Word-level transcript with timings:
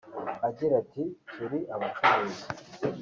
Agira 0.47 0.73
ati 0.81 1.03
“Turi 1.31 1.59
abacuruzi 1.75 2.45